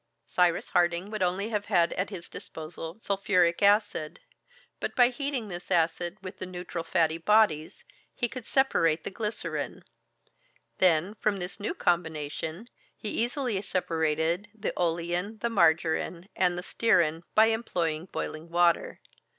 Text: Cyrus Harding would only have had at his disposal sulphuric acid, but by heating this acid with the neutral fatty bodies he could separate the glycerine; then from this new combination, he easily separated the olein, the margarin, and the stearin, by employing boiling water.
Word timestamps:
Cyrus 0.25 0.69
Harding 0.69 1.11
would 1.11 1.21
only 1.21 1.49
have 1.49 1.65
had 1.67 1.93
at 1.93 2.09
his 2.09 2.27
disposal 2.27 2.99
sulphuric 2.99 3.61
acid, 3.61 4.19
but 4.79 4.95
by 4.95 5.09
heating 5.09 5.47
this 5.47 5.69
acid 5.69 6.17
with 6.23 6.39
the 6.39 6.47
neutral 6.47 6.83
fatty 6.83 7.19
bodies 7.19 7.83
he 8.15 8.27
could 8.27 8.43
separate 8.47 9.03
the 9.03 9.11
glycerine; 9.11 9.83
then 10.79 11.13
from 11.13 11.37
this 11.37 11.59
new 11.59 11.75
combination, 11.75 12.67
he 12.97 13.09
easily 13.09 13.61
separated 13.61 14.49
the 14.55 14.73
olein, 14.75 15.37
the 15.39 15.51
margarin, 15.51 16.27
and 16.35 16.57
the 16.57 16.63
stearin, 16.63 17.21
by 17.35 17.49
employing 17.53 18.05
boiling 18.07 18.49
water. 18.49 19.01